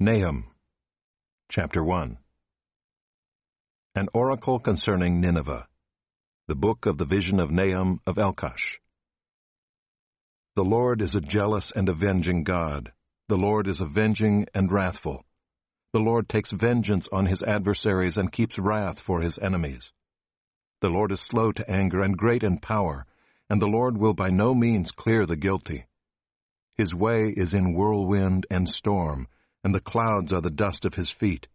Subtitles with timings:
[0.00, 0.44] Nahum
[1.48, 2.18] Chapter 1
[3.96, 5.66] An Oracle Concerning Nineveh
[6.46, 8.76] The Book of the Vision of Nahum of Elkosh
[10.54, 12.92] The Lord is a jealous and avenging God.
[13.26, 15.24] The Lord is avenging and wrathful.
[15.92, 19.92] The Lord takes vengeance on his adversaries and keeps wrath for his enemies.
[20.80, 23.04] The Lord is slow to anger and great in power,
[23.50, 25.86] and the Lord will by no means clear the guilty.
[26.76, 29.26] His way is in whirlwind and storm,
[29.64, 31.48] and the clouds are the dust of his feet.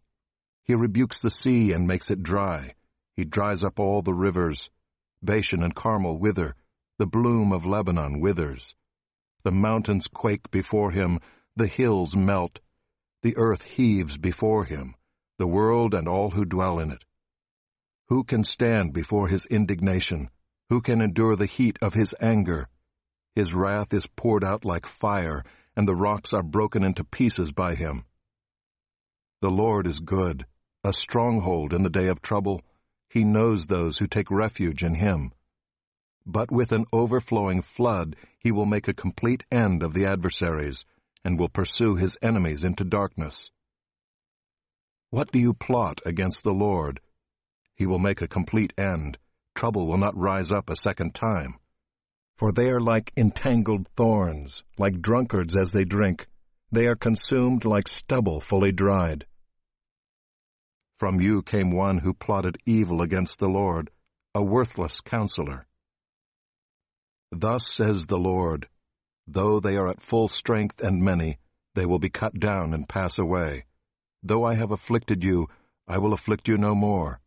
[0.64, 2.74] He rebukes the sea and makes it dry.
[3.16, 4.70] He dries up all the rivers.
[5.22, 6.54] Bashan and Carmel wither.
[6.98, 8.74] The bloom of Lebanon withers.
[9.42, 11.20] The mountains quake before him.
[11.56, 12.60] The hills melt.
[13.24, 14.96] The earth heaves before him,
[15.38, 17.02] the world and all who dwell in it.
[18.08, 20.28] Who can stand before his indignation?
[20.68, 22.68] Who can endure the heat of his anger?
[23.34, 25.44] His wrath is poured out like fire,
[25.76, 28.04] and the rocks are broken into pieces by him.
[29.40, 30.46] The Lord is good,
[30.84, 32.62] a stronghold in the day of trouble.
[33.08, 35.32] He knows those who take refuge in him.
[36.24, 40.84] But with an overflowing flood he will make a complete end of the adversaries,
[41.24, 43.50] and will pursue his enemies into darkness.
[45.10, 47.00] What do you plot against the Lord?
[47.74, 49.18] He will make a complete end.
[49.54, 51.58] Trouble will not rise up a second time.
[52.36, 56.26] For they are like entangled thorns, like drunkards as they drink.
[56.72, 59.26] They are consumed like stubble fully dried.
[60.98, 63.90] From you came one who plotted evil against the Lord,
[64.34, 65.66] a worthless counselor.
[67.30, 68.68] Thus says the Lord,
[69.26, 71.38] Though they are at full strength and many,
[71.74, 73.64] they will be cut down and pass away.
[74.22, 75.48] Though I have afflicted you,
[75.86, 77.20] I will afflict you no more.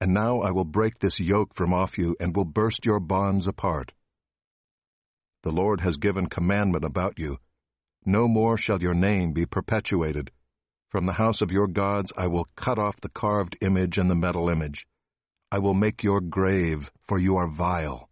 [0.00, 3.46] And now I will break this yoke from off you and will burst your bonds
[3.46, 3.92] apart.
[5.44, 7.36] The Lord has given commandment about you.
[8.06, 10.30] No more shall your name be perpetuated.
[10.88, 14.14] From the house of your gods I will cut off the carved image and the
[14.14, 14.86] metal image.
[15.52, 18.08] I will make your grave, for you are vile.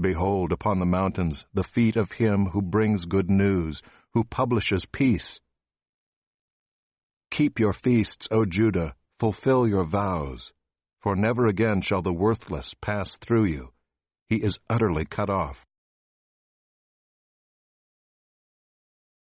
[0.00, 3.82] Behold upon the mountains the feet of him who brings good news,
[4.14, 5.40] who publishes peace.
[7.30, 10.54] Keep your feasts, O Judah, fulfill your vows,
[11.02, 13.72] for never again shall the worthless pass through you.
[14.30, 15.66] He is utterly cut off.